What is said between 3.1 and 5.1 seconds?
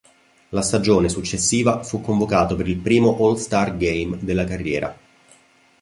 All-Star Game della carriera.